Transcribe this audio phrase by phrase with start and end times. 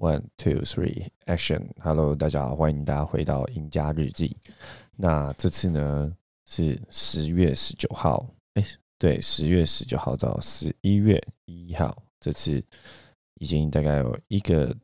[0.00, 1.72] One, two, three, action!
[1.78, 4.34] Hello，大家好，欢迎大家回到赢家日记。
[4.96, 8.64] 那这次呢是十月十九号，哎，
[8.98, 12.64] 对，十月十九号到十一月一号，这次
[13.34, 14.74] 已经大概有一个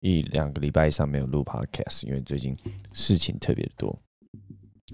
[0.00, 2.56] 一两个礼拜以上没有录 Podcast，因为最近
[2.94, 3.94] 事情特别多。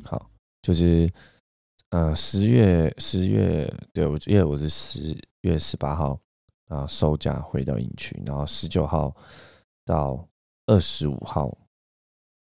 [0.03, 0.29] 好，
[0.63, 1.09] 就是
[1.91, 6.19] 呃十月十月，对我因为我是十月十八号
[6.67, 9.17] 啊收假回到营区，然后十九号。
[9.85, 10.29] 到
[10.67, 11.57] 二十五号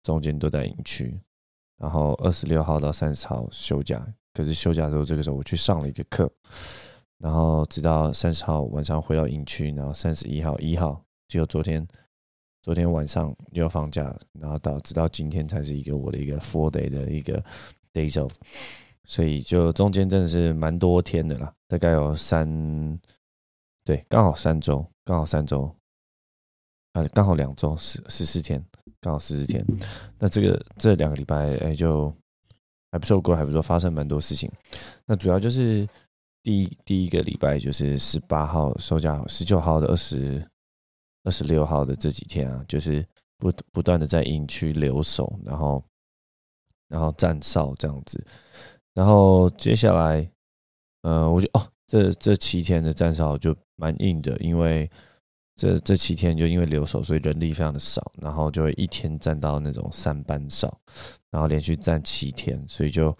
[0.03, 1.21] 中间都在营区，
[1.79, 4.07] 然后二十六号到三十号休假。
[4.33, 6.31] 可是休假的时候，这个时候我去上了一个课，
[7.19, 11.87] 然后直到三十号晚上回到营区，然后三十一号一号，只有昨天
[12.63, 17.43] 昨天晚上又放假，然后到直到今天才是一个我的一个 four day 的一个
[17.93, 18.35] days off，
[19.05, 23.01] 所以就中间真的是蛮多天的啦，大概有三
[23.85, 25.76] 对，刚好三周，刚好三周。
[26.97, 28.65] 啊，刚好两周十十四天，
[29.03, 29.63] 刚好十四天。
[30.19, 32.11] 那这个这两个礼拜，哎，就
[32.91, 34.51] 还不错过，还不错，发生蛮多事情。
[35.05, 35.87] 那主要就是
[36.43, 40.43] 第一第一个礼拜，就是十八号收假，十九号的二十
[41.25, 45.85] 二十六号的这几天啊，就是不不断的在营区留守，然后
[46.89, 48.27] 然后站哨这样子。
[48.95, 50.27] 然后接下来，
[51.03, 54.91] 呃，我就哦，这这七天的站哨就蛮硬的，因为。
[55.57, 60.79] 这这七天就因为留守，所以人力非常的少，然后就会一天站到那种三班哨，
[61.31, 63.17] 然后连续站七天，所以就，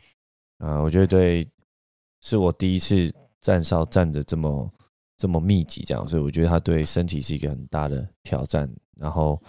[0.59, 1.49] 呃，我觉得对，
[2.21, 4.71] 是我第一次站哨站的这么
[5.17, 9.43] 这么密集这样，所以我觉得他对身体是一个很大的挑战，然后，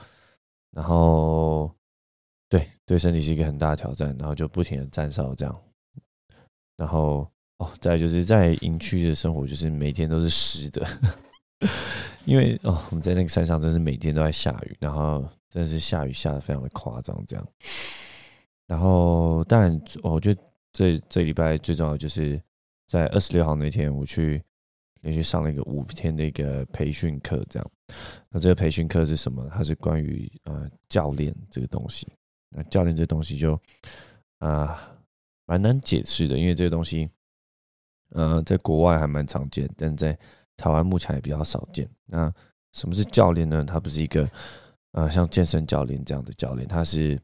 [0.71, 1.69] 然后，
[2.47, 5.61] 对对身体是一个很大的挑战，然后就不停的站哨这样，
[6.77, 10.87] 然后哦，再就是在营区的生活，就是每天都是湿的。
[12.25, 17.47] 因为哦，我们在那个山上，真是每天都在下雨，然后真的是下雨下的非常的夸张，这样。
[18.67, 20.41] 然后，当然，我觉得
[20.73, 22.39] 这这礼拜最重要就是
[22.87, 24.43] 在二十六号那天，我去
[25.01, 27.71] 连续上了一个五天的一个培训课，这样。
[28.29, 29.49] 那这个培训课是什么？
[29.53, 32.05] 它是关于呃教练这个东西。
[32.49, 33.57] 那教练这东西就
[34.39, 34.93] 啊
[35.45, 37.09] 蛮难解释的，因为这个东西，
[38.09, 40.17] 呃，在国外还蛮常见，但在
[40.57, 41.87] 台湾目前也比较少见。
[42.05, 42.33] 那
[42.73, 43.63] 什么是教练呢？
[43.63, 44.29] 他不是一个
[44.91, 47.19] 呃像健身教练这样的教练，他是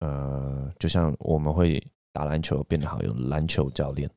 [0.00, 1.82] 呃就像我们会
[2.12, 4.10] 打篮球变得好有篮球教练，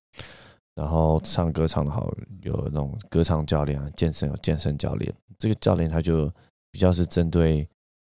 [0.76, 5.14] 然后唱歌唱得好有那种歌唱教练啊，健身有健身教练。
[5.38, 6.32] 这个教练他就
[6.72, 7.68] 比较是针对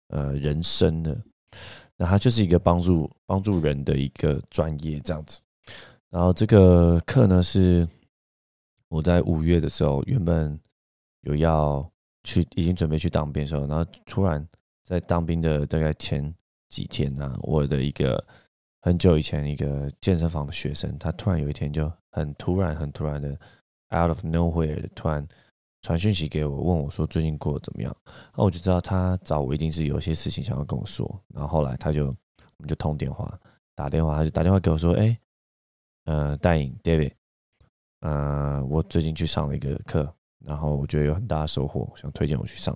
[0.09, 1.17] 呃人生的，
[1.95, 5.39] 那他就是一个帮助帮助人的一个专业这样子。
[6.09, 7.87] 然后这个课呢是。
[8.91, 10.59] 我在五月的时候，原本
[11.21, 11.89] 有要
[12.25, 14.45] 去，已经准备去当兵的时候，然后突然
[14.83, 16.21] 在当兵的大概前
[16.67, 18.21] 几天呢，我的一个
[18.81, 23.29] 很久以前一个健身房的学生，他突然有一天就很突然、很突然的
[23.95, 25.25] out of nowhere 突然
[25.83, 27.95] 传讯息给我，问我说最近过得怎么样？
[28.35, 31.09] 那我就知道他找我一定是有些事情想要跟我说。
[31.29, 33.39] 然后后来他就我们就通电话，
[33.73, 35.17] 打电话他就打电话给我说：“哎，
[36.03, 37.13] 呃，戴颖 David。”
[38.01, 40.11] 呃，我最近去上了一个课，
[40.43, 42.75] 然后我觉得有很大的收获，想推荐我去上。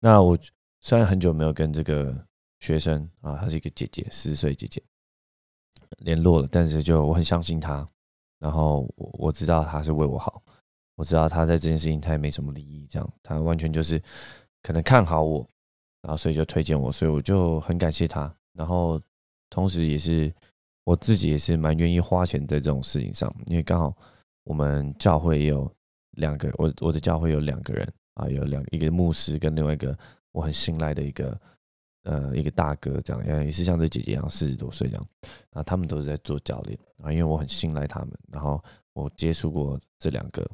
[0.00, 0.36] 那我
[0.80, 2.12] 虽然很久没有跟这个
[2.58, 4.82] 学生啊，她是一个姐姐，十岁姐姐
[5.98, 7.88] 联络了，但是就我很相信她，
[8.40, 10.42] 然后我我知道她是为我好，
[10.96, 14.02] 我知道她在这件事情她也没什么利益，这样她完全就是
[14.60, 15.48] 可能看好我，
[16.02, 19.00] 然后所以就推荐我，所以我就很感谢她，然后
[19.50, 20.34] 同时也是
[20.82, 23.96] 我自己也是蛮愿意花钱在这种事情上，因为刚好。
[24.46, 25.68] 我们教会有
[26.12, 29.96] 两个，我我的教会有两个人啊，有两一个牧师跟另外一个
[30.30, 31.40] 我很信赖的一个
[32.04, 35.08] 呃一个大哥，这样也是像这姐姐一样四十多岁这样，
[35.50, 38.62] 啊，他们都是在做教练啊，因为我很信赖他们，然后
[38.92, 40.48] 我接触过这两个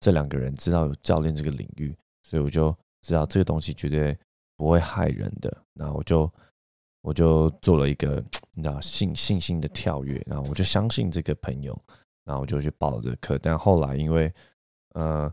[0.00, 4.18] 这两个人，知道有教练这个领域，所以我就知道这个东西绝对
[4.56, 6.28] 不会害人的，那我就
[7.02, 8.20] 我就做了一个
[8.52, 11.80] 你知道信信心的跳跃，然后我就相信这个朋友。
[12.26, 14.30] 然后我就去报这个课，但后来因为
[14.94, 15.32] 呃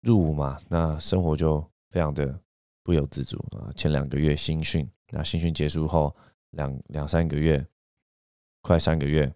[0.00, 2.40] 入伍嘛，那生活就非常的
[2.82, 3.68] 不由自主啊。
[3.76, 6.16] 前两个月新训，那新训结束后
[6.52, 7.62] 两两三个月，
[8.62, 9.30] 快三个月，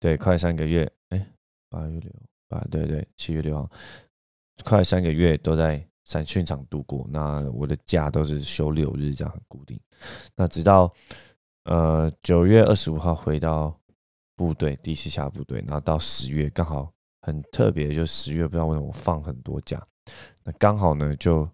[0.00, 1.26] 对，快三个月，哎，
[1.70, 2.10] 八月六
[2.48, 3.70] 啊，对对，七月六号，
[4.64, 7.06] 快三个月都在散训场度过。
[7.10, 9.78] 那我的假都是休六日，这样很固定。
[10.34, 10.92] 那直到
[11.66, 13.72] 呃九月二十五号回到。
[14.38, 16.92] 部队第一次下部队，然后到十月刚好
[17.22, 19.84] 很特别，就十月不知道为什么放很多假，
[20.44, 21.44] 那刚好呢就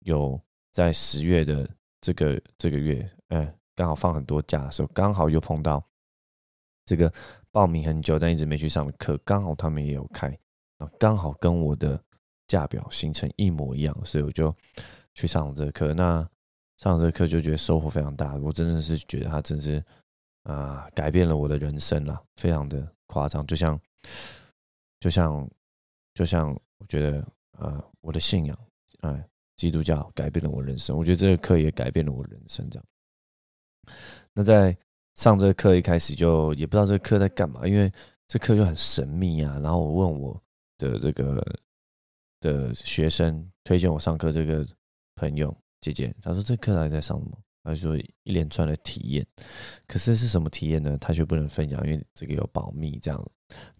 [0.00, 0.38] 有
[0.72, 1.68] 在十月的
[2.00, 5.80] 这个这个月，哎，刚好放很多假的时候，刚好又碰到
[6.84, 7.12] 这个
[7.52, 10.28] 报名很久但一直没去上的课，刚好他们也有开，
[10.78, 12.02] 啊，刚好跟我的
[12.48, 14.54] 价表行程一模一样，所以我就
[15.14, 15.94] 去上这个课。
[15.94, 16.28] 那
[16.76, 19.82] 上这个课就觉得收获非常大，我真的是觉得他真是
[20.46, 23.80] 啊，改变了我的人生了，非常的夸张，就像
[25.00, 25.50] 就像
[26.14, 27.26] 就像我觉得
[27.58, 28.58] 呃，我的信仰，
[29.00, 29.28] 哎。
[29.56, 32.68] 基督教改变了我人生，我觉得这个课也改变了我人生。
[32.68, 32.86] 这样，
[34.34, 34.76] 那在
[35.14, 37.90] 上这个课一开始就也不知道这个课在干嘛，因为
[38.28, 39.58] 这课就很神秘啊。
[39.62, 40.42] 然后我问我
[40.76, 41.42] 的这个
[42.40, 44.62] 的学生推荐我上课这个
[45.14, 47.38] 朋友姐姐，她说这课到底在上什么？
[47.66, 49.26] 他说一连串的体验，
[49.86, 50.96] 可是是什么体验呢？
[50.98, 52.98] 他却不能分享，因为这个有保密。
[53.00, 53.30] 这样，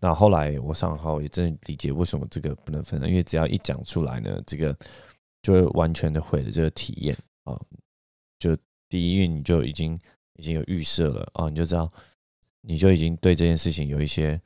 [0.00, 4.76] 那后来我上号也真理解为什么这个不能分享，因为只要一讲出来呢，这个。
[5.42, 7.56] 就会完全的毁了这个体验啊！
[8.36, 8.56] 就
[8.88, 9.96] 第一运你就已经
[10.40, 11.88] 已经有预设了啊，你就知道
[12.62, 14.40] 你就已经对这件事情有一些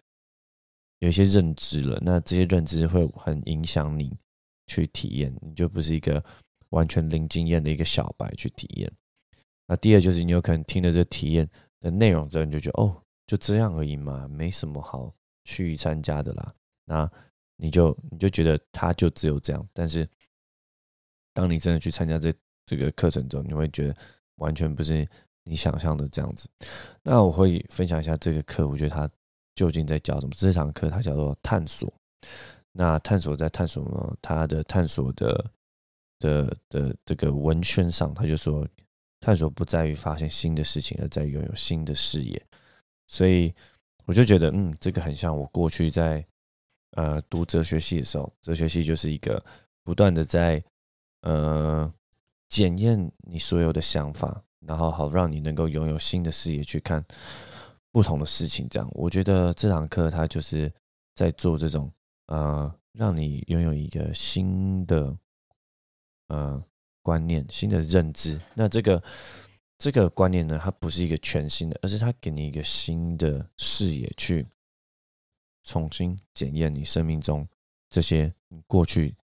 [0.98, 1.98] 有一些认知了。
[2.02, 4.14] 那这些认知会很影响你
[4.66, 6.22] 去体验，你就不是一个
[6.69, 8.92] 完全零经验的一个小白去体验。
[9.70, 15.14] 那第二就是你有可能听了这体验的内容之后，你就觉得哦，就这样而已嘛，没什么好
[15.44, 16.52] 去参加的啦。
[16.84, 17.08] 那
[17.55, 20.05] 你就你就觉得它就只有这样，但是。
[21.32, 22.34] 当你真的去参加这
[22.67, 23.96] 这个课程中，你会觉得
[24.38, 25.08] 完全不是
[25.44, 26.49] 你想象的这样子。
[27.05, 29.08] 那我会分享一下这个课，我觉得它
[29.55, 30.32] 究竟在教什么？
[30.37, 31.90] 这堂课它叫做探索。
[32.73, 34.16] 那探索在探索呢？
[34.20, 35.50] 它的探索的
[36.19, 38.66] 的的这个文宣上，他就说，
[39.20, 42.43] 探索不在于发现新的事情，而在于拥有新的视野。
[43.06, 43.55] 所以
[44.06, 46.25] 我就觉得，嗯，这个很像我过去在
[46.93, 49.44] 呃读哲学系的时候，哲学系就是一个
[49.84, 50.62] 不断的在
[51.22, 51.93] 呃，
[52.49, 57.05] 检验你所有的想法，然后好让你能够拥有新的视野去看
[57.93, 58.66] 不同的事情。
[58.70, 60.73] 这样，我觉得这堂课它就是
[61.14, 61.93] 在做这种
[62.28, 65.14] 呃，让你拥有一个新的
[66.28, 66.62] 嗯
[67.02, 68.41] 观念、新的认知。
[68.55, 69.02] 那这个
[69.79, 74.47] 这个观念呢，它不是一个全新的，而是它给你一个新的视野，去
[75.64, 77.47] 重新检验你生命中
[77.88, 79.14] 这些你过去。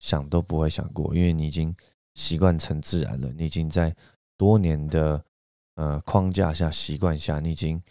[0.00, 1.74] 想都不会想过，因为你已经
[2.14, 3.32] 习惯成自然了。
[3.32, 3.94] 你已经在
[4.36, 5.24] 多年的
[5.76, 7.82] 呃框架下、习惯下，你已经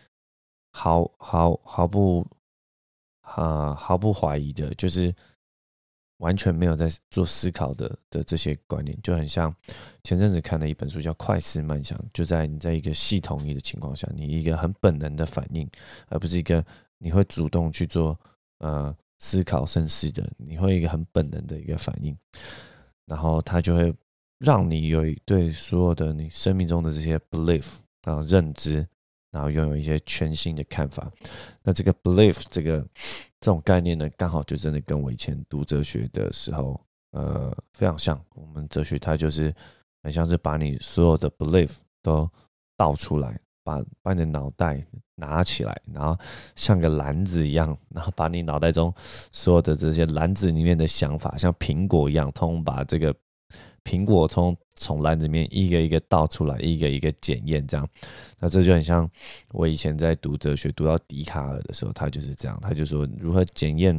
[0.69, 2.23] 毫毫毫不
[3.21, 5.11] 啊毫不怀疑的，就是
[6.23, 9.53] 完全没有在做思考的的这些观念，就很像
[10.03, 15.69] 前阵子看的一本书叫《快思慢想》，就在你在一个系统里的情况下，你一个很本能的反应，
[16.07, 16.65] 而不是一个
[16.97, 18.19] 你会主动去做
[18.59, 18.95] 呃。
[19.19, 22.13] 思考深思的，你会一个很本能的一个反应，
[23.05, 23.93] 然后它就会
[24.37, 27.65] 让你有对所有的你生命中的这些 belief
[28.01, 28.85] 啊认知，
[29.33, 31.11] 然后拥有一些全新的看法。
[31.63, 32.79] 那这个 belief 这个
[33.41, 36.79] 这种概念呢，刚好就真的跟我以前读哲学的时候，
[37.11, 38.17] 呃，非常像。
[38.35, 39.53] 我们哲学它就是
[40.03, 41.71] 很像是把你所有的 belief
[42.01, 42.29] 都
[42.77, 43.37] 倒出来。
[43.65, 44.85] 把把你的脑袋
[45.15, 46.19] 拿起来，然后
[46.53, 48.93] 像个篮子一样，然后把你脑袋中
[49.31, 53.15] 所有的这些篮子里面的想法，像苹果一样，通把这个
[53.83, 57.87] 苹果从从篮子里面一个一个倒出来，一个一个检验，这样。
[58.39, 59.09] 那这就很像
[59.51, 63.95] 我以前在读哲学，读到笛卡尔的时候，他就是这样，他就说如何检验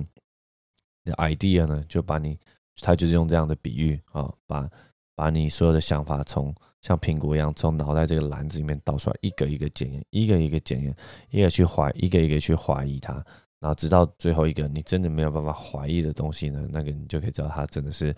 [1.05, 1.85] 的 idea 呢？
[1.89, 2.39] 就把你，
[2.81, 4.69] 他就是用这样的比喻啊，把
[5.15, 6.55] 把你所有的想法从。
[6.85, 10.95] 像苹果一样，从脑袋这个篮子里面倒出来，一个一个检验，一个一个检验，
[11.31, 13.15] 一个去怀，一个一个去怀疑它，
[13.59, 18.15] 然后直到最后一个你真的没有办法怀疑的东西呢，那个你就可以知道它真的是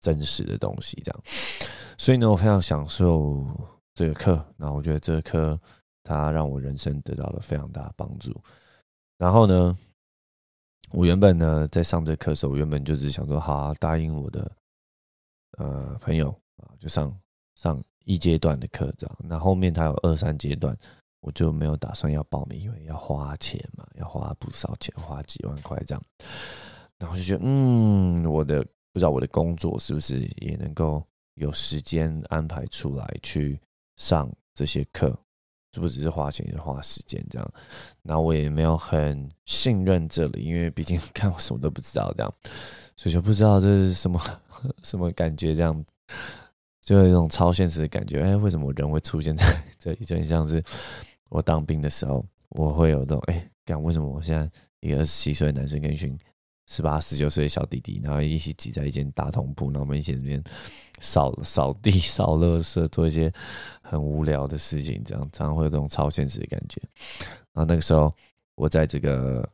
[0.00, 1.00] 真实的东西。
[1.04, 1.22] 这样，
[1.98, 3.46] 所以呢，我非常享受
[3.94, 5.60] 这个课，然后我觉得这个课
[6.02, 8.34] 它让我人生得到了非常大的帮助。
[9.18, 9.76] 然后呢，
[10.92, 14.50] 我原本呢在上这课的时候，我原本就是想说，好答应我的
[15.58, 17.16] 呃朋友啊，就上
[17.54, 17.82] 上。
[18.06, 20.76] 一阶段的课这样，那后面他有二三阶段，
[21.20, 26.02] 我就没有打算要报名，因为要花钱嘛，要花不少钱，花几万块这样。
[26.98, 31.02] 然后就觉得，嗯，我的不知道我的工作是不是也能够
[31.34, 33.60] 有时间安排出来去
[33.96, 35.16] 上这些课，
[35.72, 37.52] 这不只是花钱，也是花时间这样。
[38.02, 42.34] 那我也没有很信任这里，因为毕竟 看我什么都不知道这样，
[42.96, 44.20] 所以就不知道这是什么
[44.82, 45.84] 什么感觉这样。
[46.82, 49.44] 就有一种超现实的感觉，哎，为什么人会出现在
[49.78, 50.04] 这里？
[50.04, 50.60] 就很像是
[51.28, 56.18] 我当兵的时候，我会有这种，哎，干为什么我现在一个二十七岁的男生跟一群
[56.70, 60.40] 十八、十九岁的小弟弟，然后一起挤在一间大通铺，然后我们一起那边
[61.00, 63.30] 扫扫地、 扫垃圾，做一些
[63.82, 66.80] 很无聊的事情，这样常常会有这种超现实的感觉。
[67.52, 68.14] 然后那个时候，
[68.54, 69.46] 我在这个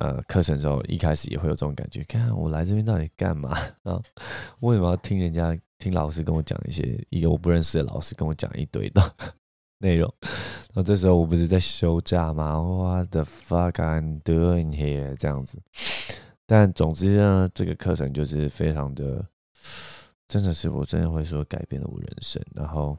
[0.00, 3.50] 呃课程的时候，一开始也会有这种感觉，看我来这边到底干嘛
[3.82, 4.00] 啊？
[4.60, 9.14] 为什么要听人家听老师跟我讲一些一个我不认识的老师跟我讲一堆的
[9.76, 10.10] 内容？
[10.72, 15.14] 然后这时候我不是在休假吗？What the fuck I'm doing here？
[15.16, 15.60] 这样子。
[16.52, 19.24] 但总之呢，这个课程就是非常的，
[20.26, 22.42] 真的是我真的会说改变了我人生。
[22.52, 22.98] 然后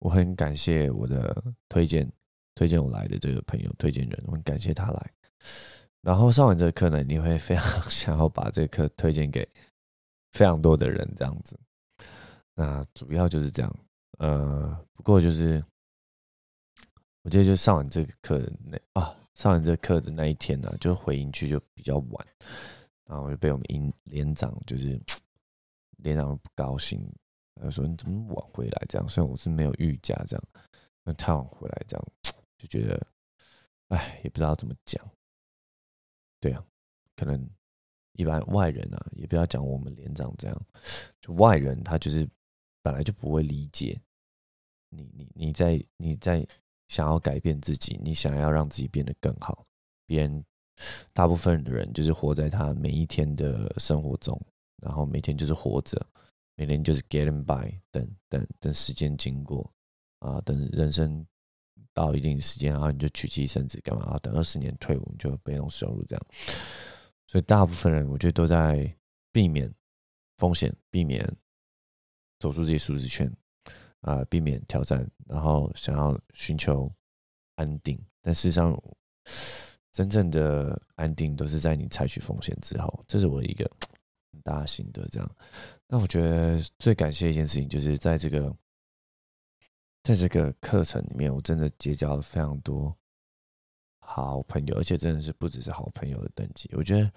[0.00, 2.10] 我很感谢我的推荐
[2.56, 5.10] 推荐我来的这个朋友推荐人，我很感谢他来。
[6.00, 9.48] 然后上完这个课呢，你会非常 想要把这课推荐给
[10.32, 11.56] 非常多的人，这样子。
[12.56, 13.72] 那主要就是这样。
[14.18, 15.64] 呃，不过就是
[17.22, 19.16] 我记得就上完这个课那啊。
[19.34, 22.26] 上完这课的那一天呢，就回营区就比较晚，
[23.06, 25.00] 然后我就被我们营连长就是
[26.04, 27.02] 连长不高兴，
[27.54, 29.08] 他说你怎么晚回来这样？
[29.08, 30.44] 虽然我是没有预假这样，
[31.02, 32.06] 那太晚回来这样，
[32.58, 33.06] 就觉得
[33.88, 35.02] 哎，也不知道怎么讲。
[36.38, 36.62] 对啊，
[37.16, 37.48] 可能
[38.12, 40.66] 一般外人啊，也不要讲我们连长这样，
[41.22, 42.28] 就外人他就是
[42.82, 43.98] 本来就不会理解
[44.90, 46.46] 你，你你在你在。
[46.92, 49.64] 想要改变自己，你想要让自己变得更好。
[50.04, 50.44] 别人
[51.14, 54.38] 大部分的人就是活在他每一天的生活中，
[54.82, 56.06] 然后每天就是活着，
[56.54, 59.72] 每天就是 getting by，等等等时间经过
[60.18, 61.26] 啊，等人生
[61.94, 64.18] 到一定时间，然后你就娶妻生子干嘛啊？
[64.18, 66.26] 等二十年退伍，你就被动收入这样。
[67.26, 68.94] 所以大部分人我觉得都在
[69.32, 69.72] 避免
[70.36, 71.26] 风险，避免
[72.38, 73.34] 走出这些舒适圈。
[74.02, 76.90] 啊，避免挑战，然后想要寻求
[77.54, 78.80] 安定，但事实上，
[79.92, 83.04] 真正的安定都是在你采取风险之后。
[83.06, 83.70] 这是我一个
[84.32, 85.06] 很大的心得。
[85.08, 85.36] 这样，
[85.86, 88.52] 那我觉得最感谢一件事情，就是在这个
[90.02, 92.92] 在这个课程里面，我真的结交了非常多
[94.00, 96.68] 好朋友，而且真的是不只是好朋友的等级。
[96.72, 97.12] 我觉得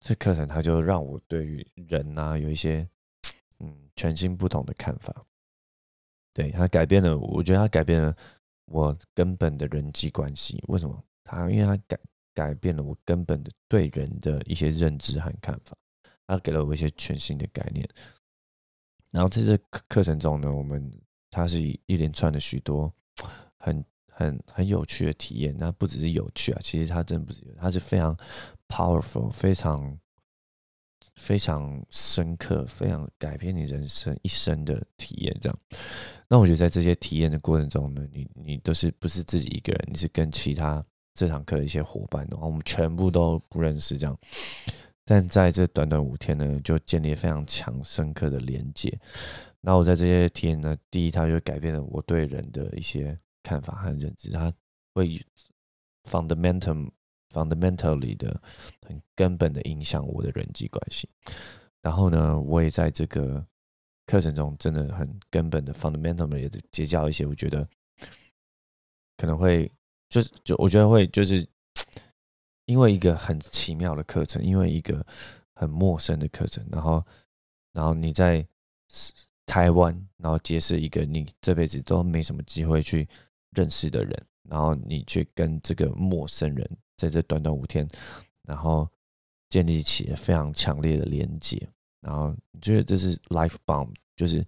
[0.00, 2.86] 这课程它就让我对于人呐有一些
[3.60, 5.24] 嗯全新不同的看法。
[6.32, 8.14] 对他改变了，我觉得他改变了
[8.66, 10.62] 我根本的人际关系。
[10.68, 11.04] 为什么？
[11.24, 11.98] 他因为他改
[12.34, 15.76] 改变了我根本的对人的一些认知和看法，
[16.26, 17.88] 他给了我一些全新的概念。
[19.10, 20.90] 然后在这课课程中呢，我们
[21.30, 22.92] 它是一连串的许多
[23.58, 25.54] 很很很有趣的体验。
[25.58, 28.16] 那不只是有趣啊，其实它真的不是，它是非常
[28.68, 29.98] powerful，非常。
[31.18, 35.58] 非常深刻、非常改变你人生一生的体验，这样。
[36.28, 39.88] 那我觉得在这些体验的过程中呢，你你都是不是自己一个人？
[39.90, 40.84] 你是跟其他
[41.14, 44.16] 这堂课的一些伙伴，然后我们全部都不认识，这样。
[45.04, 48.96] 但在这短短五天呢，就建立非常强、深刻的连接。
[49.60, 54.52] 那我在这些体验呢，第一，它就改变了我对人的一些看法和认知，它
[54.94, 55.20] 会
[56.08, 56.88] fundamental。
[57.32, 58.40] Fundamentally 的
[58.86, 61.08] 很根本的影响我的人际关系，
[61.82, 63.44] 然后呢，我也在这个
[64.06, 67.68] 课程中真的很根本的 fundamentally 结交一些，我觉得
[69.16, 69.70] 可能会
[70.08, 71.46] 就是就我觉得会就是
[72.64, 75.04] 因为一个很奇妙的课程，因为一个
[75.54, 77.04] 很陌生的课程，然后
[77.72, 78.46] 然后你在
[79.44, 83.06] 台湾，然后结识一个你这辈子都没什么机会去
[83.50, 86.78] 认识的人，然后你去跟这个陌生人。
[86.98, 87.88] 在这短短五天，
[88.42, 88.86] 然后
[89.48, 91.56] 建立起非常强烈的连接，
[92.00, 94.44] 然后你觉得这是 life bond，就是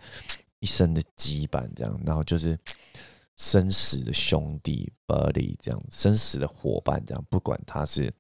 [0.59, 2.59] 一生的羁绊，这样，然后就是
[3.37, 8.13] 生死的兄弟 buddy，这样生死的伙伴，这样，不管他是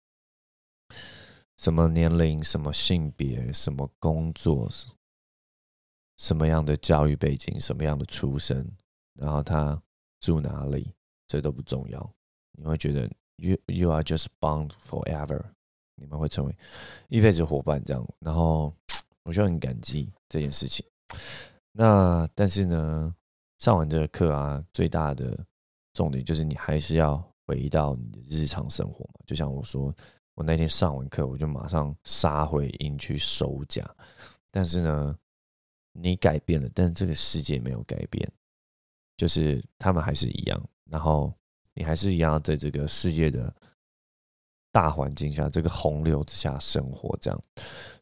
[1.56, 4.70] 什么年龄、什么性别、什么工作、
[6.18, 8.64] 什么样的教育背景、什么样的出身，
[9.14, 9.82] 然后他
[10.20, 10.94] 住哪里，
[11.26, 12.14] 这都不重要，
[12.52, 13.10] 你会觉得。
[13.40, 15.42] You you are just bound forever，
[15.94, 16.54] 你们会成为
[17.08, 18.70] 一辈子伙伴这样，然后
[19.22, 20.84] 我就很感激这件事情。
[21.72, 23.14] 那但是呢，
[23.56, 25.42] 上完这个课啊，最大的
[25.94, 27.16] 重点就是你还是要
[27.46, 29.20] 回到你的日常生活嘛。
[29.24, 29.90] 就像我说，
[30.34, 33.90] 我那天上完课，我就马上杀回营去收假。
[34.50, 35.16] 但是呢，
[35.92, 38.30] 你改变了，但是这个世界没有改变，
[39.16, 40.62] 就是他们还是一样。
[40.84, 41.32] 然后。
[41.80, 43.50] 你还是一样在这个世界的
[44.70, 47.42] 大环境下，这个洪流之下生活，这样，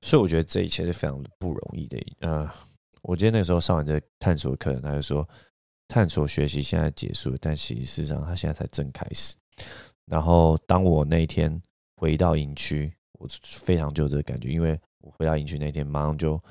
[0.03, 1.97] 所以我觉得这一切是非常不容易的。
[2.19, 2.51] 呃，
[3.03, 5.27] 我记得那时候上完这探索课，他就说，
[5.87, 9.37] 探索学习现在结束，但其实事实上他现在才正开始。
[10.07, 11.63] 然后当我那一天
[11.99, 16.43] 回到营区，我非常就这个感觉，因为我回到营区那天，马上就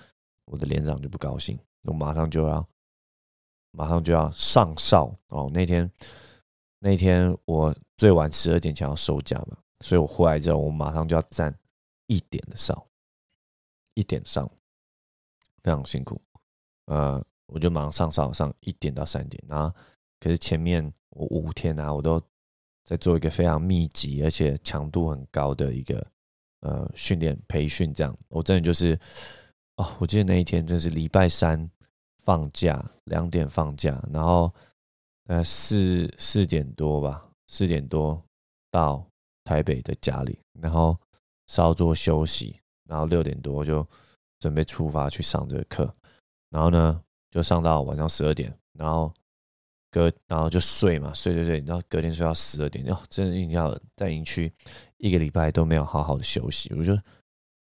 [0.46, 2.65] 我的连长就不高兴，我马上就要
[3.72, 5.51] 马上就要上哨哦。
[5.53, 5.91] 那天
[6.79, 11.53] 那天我最晚十二点前要收假嘛，所以我回来之后，我马上就要站
[12.07, 12.88] 一点的哨，
[13.93, 14.50] 一点上，
[15.63, 16.22] 非常辛苦。
[16.86, 19.75] 呃，我就马上上哨，上一点到三点，然后
[20.19, 22.22] 可是前面我五天啊，我都
[22.86, 26.05] 在做一个非常密集而且强度很高的一个。
[26.62, 29.00] 呃，训练培训这样，我真的就是
[29.75, 31.69] 哦，我记得那一天真是礼拜三
[32.24, 34.51] 放假，两点放假，然后
[35.27, 38.22] 呃四四点多吧，四点多
[38.72, 39.05] 到
[39.43, 40.98] 台北的家里，然后
[41.48, 43.86] 稍作休息，然后六点多就
[44.39, 45.93] 准备出发去上这个课，
[46.50, 49.13] 然后呢就上到晚上十二点，然后
[49.91, 54.51] 隔然后就睡嘛，睡睡睡，然后隔天睡到十二点，哦，真的一定要在营区。
[54.98, 56.98] 一个礼拜都没有好好的休息，我就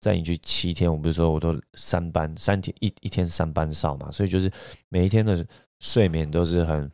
[0.01, 4.51] 在营区七天，我不是说我都三班三天一一天三班哨嘛，所以就是
[4.89, 5.47] 每一天的
[5.79, 6.91] 睡眠都是很，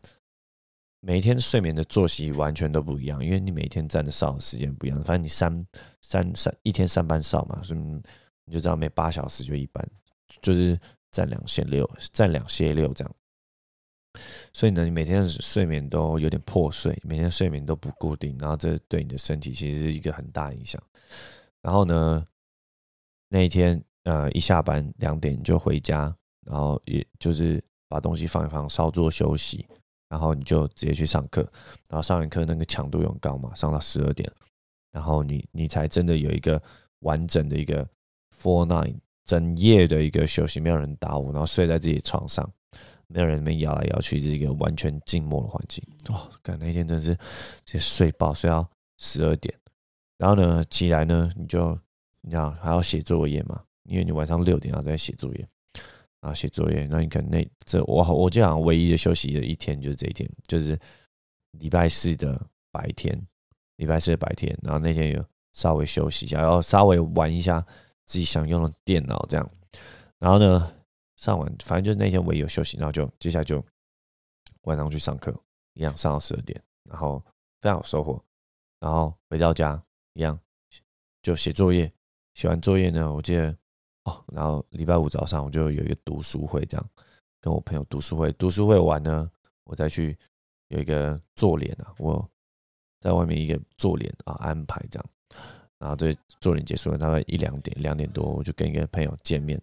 [1.01, 5.67] 每一天睡眠的作息完全都不一样，因为你每天站的哨的时间不一样，反正你三
[6.03, 9.89] 三三一天三班哨嘛，所以你就知道每八小时就一班，
[10.43, 10.79] 就是
[11.13, 13.15] 站两歇六，站两歇六这样。
[14.53, 20.83] 所以呢，你每天睡眠都有点破碎，每天睡眠都不固定，然后这对你的身体其实是一个很大影响。
[21.63, 22.27] 然后呢，
[23.29, 26.13] 那一天呃一下班两点就回家，
[26.45, 29.65] 然后也就是把东西放一放，稍作休息，
[30.09, 31.41] 然后你就直接去上课。
[31.89, 34.31] 然后上完课那个强度又高嘛，上到十二点，
[34.93, 36.61] 然后你你才真的有一个
[37.01, 37.89] 完整的一个
[38.37, 42.49] four nine 整夜的一个休息，没有人打我，然后睡在自己床上。
[43.11, 45.83] 没有人那边摇来摇去，是一个完全静默的环境。
[46.11, 47.15] 哇，感那天真是
[47.65, 49.55] 直接睡爆，睡到十二点。
[50.19, 51.79] 然后呢，起来呢，你就
[52.21, 53.63] 你要还要写作业嘛？
[53.85, 55.49] 因为你晚上六点要在写作业，
[56.21, 56.87] 然后写作业。
[56.91, 60.79] 那你可能那这我我就想唯一的休息的一天就是这一天，就是
[61.53, 63.21] 礼拜四的白天，
[63.77, 64.57] 礼拜四的白天。
[64.63, 67.65] 然后那天有稍微休息一下，然后稍微玩一下
[68.07, 69.51] 自己想用的电脑这样。
[70.19, 70.75] 然后呢？
[71.19, 73.61] 上完，反正就是那天唯一有休息，然后就接下来就
[74.63, 75.37] 晚上去上课，
[75.75, 77.21] 一样上到十二点，然后
[77.61, 78.25] 非常有收获。
[78.79, 80.39] 然后回到家一样
[81.21, 81.93] 就写作业，
[82.35, 83.53] 写完作业呢，我记得
[84.09, 86.91] 哦，然后礼拜五早上我就有一个读书会，这样
[87.41, 89.31] 跟我朋友读书会，读书会完呢，
[89.65, 90.17] 我再去
[90.69, 92.27] 有一个做脸啊，我
[93.01, 95.11] 在外面一个做脸啊安排这样，
[95.79, 99.61] 然后这做脸结束了，大概一两点，两点多我就跟一个朋友见面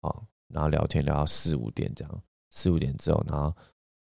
[0.00, 0.14] 啊。
[0.48, 3.52] 然后聊天聊到四五点这样，四五点之后，然后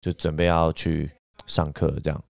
[0.02, 1.10] 就准备要去
[1.46, 2.24] 上课这样。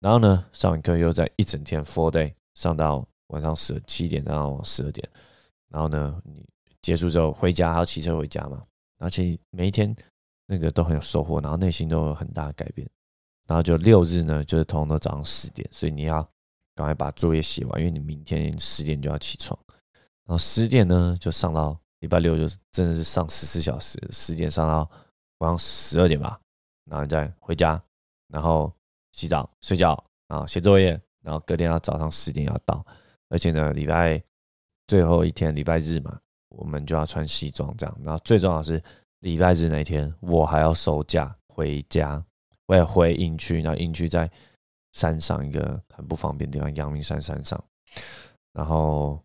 [0.00, 5.06] 然后呢，上完课又在一整天 four day 上到晚上十七点到十二点。
[5.68, 6.46] 然后呢，你
[6.82, 8.62] 结束之后回家还要骑车回家嘛？
[8.98, 9.94] 而且每一天
[10.46, 12.88] 那个都很有收获，然后内心都有很大的改变。
[13.46, 16.22] 然后就六日呢，就是通常都早上十点，所以你要
[16.74, 19.58] 赶快把作业写完，因为你明天十点就要起床。
[20.24, 21.78] 然后十点呢，就上到。
[22.00, 24.88] 礼拜六就是真的是上十四小时，十点上到
[25.38, 26.40] 晚上十二点吧，
[26.88, 27.82] 然后再回家，
[28.28, 28.72] 然后
[29.10, 30.90] 洗澡、睡觉，然后写作业，
[31.22, 32.86] 然后隔天要早上十点要到，
[33.30, 34.22] 而且呢，礼拜
[34.86, 38.82] 最后一天礼拜日嘛，我们就要穿西装这样，然后最重要是
[39.20, 42.22] 礼拜日那天我还要收假回家，
[42.66, 44.30] 我也回营区，然后营区在
[44.92, 47.62] 山上一个很不方便的地方，阳明山山上，
[48.52, 49.20] 然后。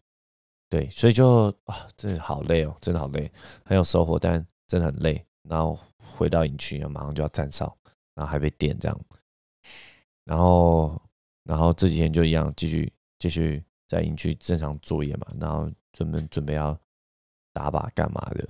[0.70, 3.32] 对，所以就啊，真的好累哦，真的好累，
[3.64, 5.24] 很有收获，但真的很累。
[5.48, 7.78] 然后回到营区，马上就要站哨，
[8.16, 9.00] 然后还被电这样。
[10.26, 11.00] 然后，
[11.44, 16.76] 然后这几天就一样，继续继续在营区正常作业嘛，然后准备准备要
[17.54, 18.50] 打靶干嘛的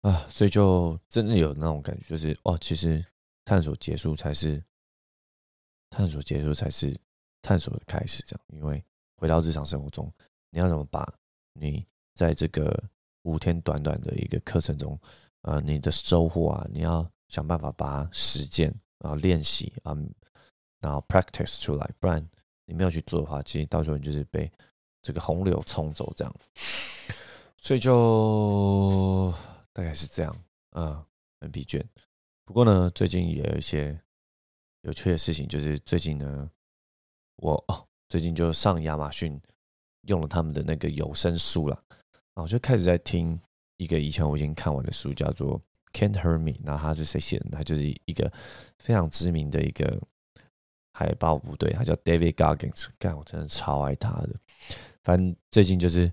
[0.00, 3.04] 啊，所以就真的有那种感觉，就是哦，其实
[3.44, 4.62] 探索结束才是
[5.90, 6.98] 探索结束才是
[7.42, 8.82] 探索的开始，这样，因为。
[9.18, 10.12] 回到日常生活中，
[10.50, 11.10] 你要怎么把
[11.54, 12.78] 你在这个
[13.22, 15.00] 五天短短的一个课程中，
[15.40, 19.96] 呃，你的收获啊，你要想办法把它实践啊，练习啊，
[20.80, 22.22] 然后 practice 出来，不然
[22.66, 24.52] 你没有去做的话，其实到时候你就是被
[25.06, 26.34] 这个洪流冲走这样。
[27.58, 29.32] 所以就
[29.72, 30.36] 大概是这样，
[30.72, 31.04] 嗯，
[31.40, 31.80] 很疲倦。
[32.44, 33.98] 不过呢，最近也有一些
[34.82, 36.50] 有趣的事情，就是最近呢，
[37.36, 37.86] 我哦。
[38.08, 39.36] 最近就上亚马逊
[40.02, 41.82] 用了他们的那个有声书了，
[42.34, 43.36] 然后就开始在听
[43.78, 45.60] 一个以前我已经看完的书，叫做
[45.92, 46.52] 《Can't Hurt Me》。
[46.62, 47.48] 那他是谁写的？
[47.50, 48.32] 他就是一个
[48.78, 50.00] 非常知名的一个
[50.92, 54.30] 海豹部队，他叫 David Goggins，干我真的超爱他的。
[55.06, 56.12] 反正最近就是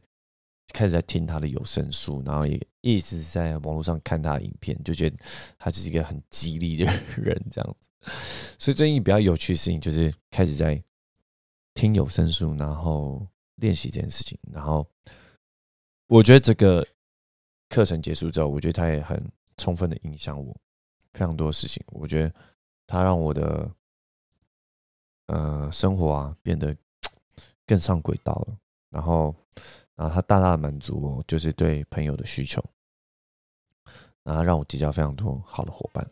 [0.68, 5.18] 开始在听他的有声书，然后也一直在网络上看他的影片，就觉得
[5.58, 6.86] 他就是一个很激励的
[7.18, 8.12] 人这样子。
[8.60, 10.80] 所以最近比较有趣的事情就是开始在
[11.74, 13.26] 听有声书，然后
[13.56, 14.38] 练习这件事情。
[14.52, 14.88] 然后
[16.06, 16.88] 我觉得这个
[17.70, 19.20] 课程结束之后，我觉得他也很
[19.58, 20.56] 充分的影响我
[21.14, 21.84] 非常多事情。
[21.88, 22.32] 我觉得
[22.86, 23.72] 他让我的
[25.26, 26.78] 呃生活啊变得
[27.66, 28.60] 更上轨道了。
[28.94, 29.36] 然后，
[29.96, 32.64] 然后他大大的满足我，就是对朋友的需求，
[34.24, 36.08] 然后让我结交非常多好的伙伴。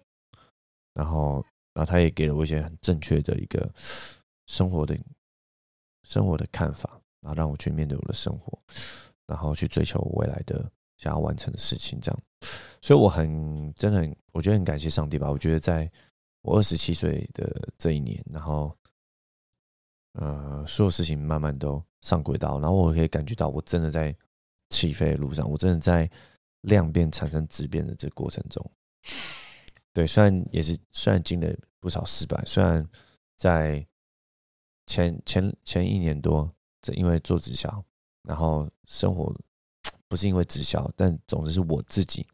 [0.96, 3.72] 然后，然后他也给了我一些很正确的一个
[4.48, 4.98] 生活的
[6.06, 8.60] 生活的看法，然后让我去面对我的生活，
[9.28, 10.68] 然后去追求我未来的
[10.98, 12.00] 想要完成的事情。
[12.02, 12.20] 这样，
[12.82, 15.30] 所以我很真的很，我觉得很感谢上帝吧。
[15.30, 15.88] 我觉得在
[16.42, 18.76] 我二十七岁的这一年，然后。
[20.14, 24.14] 呃，所有事情慢慢都上轨道，然后我可以感觉到，我真的在
[24.70, 26.10] 起飞的路上，我真的在
[26.62, 28.72] 量变产生质变的这个过程中。
[29.94, 32.86] 对，虽然也是虽然经历不少失败，虽然
[33.38, 33.86] 在
[34.86, 36.50] 前前前一年多，
[36.82, 37.84] 这因为做直销，
[38.24, 39.34] 然后生活
[40.10, 42.28] 不是因为直销，但总之是我自己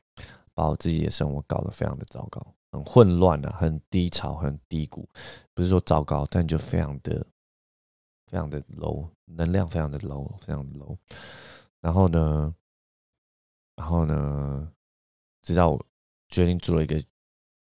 [0.56, 5.08] 把我自己的生活搞得非常的糟糕，很混乱啊，很低潮，很低谷，
[5.54, 7.24] 不是说糟糕，但就非常的。
[8.28, 10.98] 非常的 low，能量非常的 low，非常 low。
[11.82, 12.54] 然后呢，
[13.76, 14.72] 然后呢，
[15.42, 15.86] 直到我
[16.30, 17.02] 决定做了一个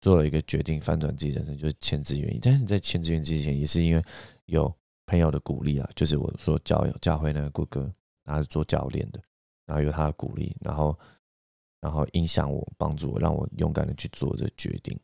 [0.01, 2.39] 做了一个决定，翻转自己人生，就是签字原因。
[2.41, 4.03] 但是你在签字原因之前，也是因为
[4.45, 4.73] 有
[5.05, 7.89] 朋友的鼓励啊，就是我说教教会那个顾哥，
[8.23, 9.21] 他是做教练的，
[9.65, 10.97] 然后有他的鼓励，然后
[11.79, 14.99] 然后影响我，帮助我，让我勇敢的去做这决定，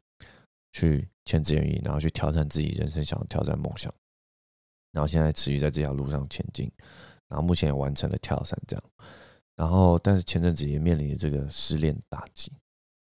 [0.72, 3.94] 去签字原因，然后去挑战自己人生想要挑战梦想。
[4.94, 6.72] 然后现在持续在这条路上前进，
[7.28, 8.84] 然后目前也完成了跳伞这样，
[9.56, 12.52] 然后但是前阵子也面临这个失恋打击，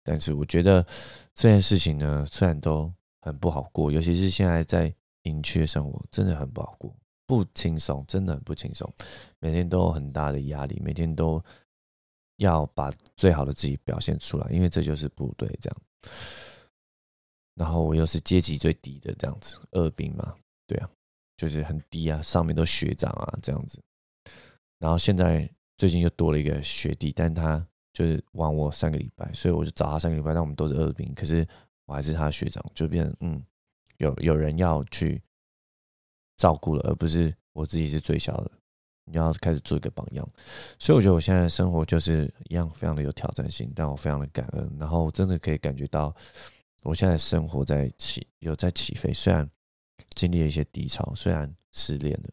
[0.04, 0.86] 但是我觉得
[1.34, 6.94] 这件事情呢，虽然都很不好过，尤其是现在在营区生活，真的很不好过，
[7.26, 8.88] 不轻松，真的很不轻松，
[9.40, 11.42] 每天都有很大的压力，每天都
[12.36, 15.82] 要把最好的自己表现出来，因为这就是部队这样，
[17.56, 20.34] 然后我又是阶级最低的这样子，二兵嘛，
[20.68, 20.88] 对啊。
[21.40, 23.82] 就是很低啊，上面都学长啊这样子，
[24.78, 30.34] 然后现在最近又多了一个学弟，但他就是晚我三个礼拜，所以我就找他三个礼拜。
[30.34, 31.48] 但我们都是二兵，可是
[31.86, 33.42] 我还是他的学长，就变嗯，
[33.96, 35.22] 有有人要去
[36.36, 38.50] 照顾了，而不是我自己是最小的，
[39.06, 40.28] 你要开始做一个榜样。
[40.78, 46.14] 所以我觉得我现在生活就是一样，非常的有挑战性，但我非常的感恩，然后我真的可以感觉到
[46.82, 49.50] 我现在生活在起有在起飞，虽然。
[50.14, 52.30] 经历了一些低潮，虽然失恋了，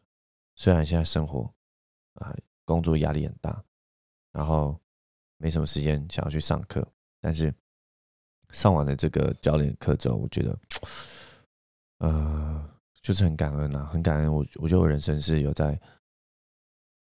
[0.56, 1.52] 虽然现在生活
[2.14, 3.62] 啊工作压力很大，
[4.32, 4.78] 然后
[5.36, 6.86] 没什么时间想要去上课，
[7.20, 7.54] 但是
[8.50, 10.58] 上完了这个教练课之后，我觉得，
[11.98, 14.32] 呃，就是很感恩啊，很感恩。
[14.32, 15.80] 我我觉得我人生是有在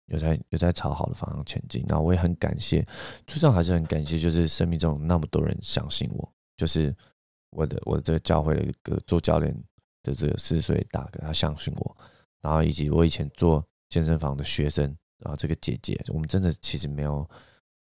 [0.07, 1.85] 有在有在朝好的方向前进。
[1.89, 2.87] 那我也很感谢，
[3.27, 6.95] 最上还是很感谢，就是生命中那么多人相信我，就是
[7.51, 9.57] 我的我的这个教会的一个做教练。
[10.07, 11.97] 的这个四十岁大哥，他相信我，
[12.41, 14.85] 然后以及我以前做健身房的学生，
[15.19, 17.29] 然后这个姐姐，我们真的其实没有，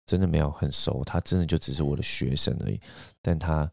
[0.07, 2.81] 真的没有很熟，他真的就只是我的学生而已。
[3.23, 3.71] 但他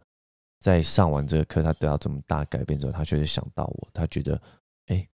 [0.60, 4.41] 在上完这个课，他得到这么大改变之后，他确实想到我，他觉得，
[4.88, 5.08] 哎，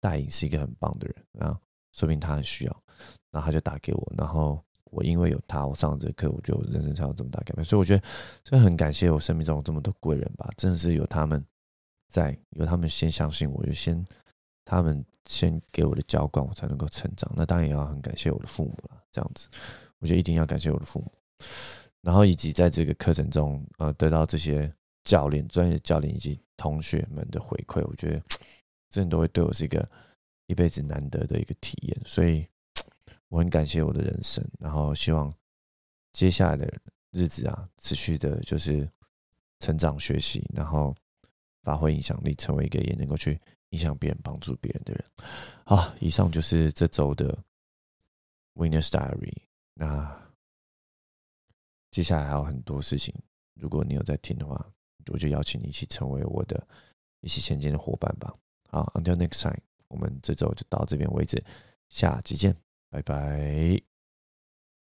[0.00, 1.60] 大颖是一个很棒的人，然后
[1.92, 2.82] 说明他很需要，
[3.30, 7.64] 然后他就打给我，然后我因为有他，我上这个课，我就人生才有这么大改变。
[7.64, 8.02] 所以我觉得，
[8.44, 11.44] 真的很感谢我生命中有这么多贵人吧，真的是有他们。
[12.08, 14.04] 在由他们先相信我，就先
[14.64, 17.30] 他们先给我的浇灌，我才能够成长。
[17.34, 19.02] 那当然也要很感谢我的父母了。
[19.10, 19.48] 这样子，
[19.98, 21.12] 我觉得一定要感谢我的父母。
[22.02, 24.72] 然后以及在这个课程中，呃，得到这些
[25.04, 28.22] 教练、专业的教练以及同学们的回馈，我觉得
[28.90, 29.88] 真的都会对我是一个
[30.46, 32.00] 一辈子难得的一个体验。
[32.04, 32.46] 所以
[33.28, 35.32] 我很感谢我的人生，然后希望
[36.12, 36.72] 接下来的
[37.12, 38.88] 日子啊，持续的就是
[39.60, 40.94] 成长学习，然后。
[41.64, 45.02] 发挥影响力，成为一个也能够去影响别人、帮助别人的人。
[45.64, 47.36] 好，以上就是这周的
[48.54, 49.34] Winner's Diary。
[49.72, 50.14] 那
[51.90, 53.14] 接下来还有很多事情，
[53.54, 54.70] 如果你有在听的话，
[55.10, 56.64] 我就邀请你一起成为我的
[57.20, 58.34] 一起前进的伙伴吧。
[58.68, 61.42] 好，Until next time，我们这周就到这边为止，
[61.88, 62.54] 下期见，
[62.90, 63.93] 拜拜。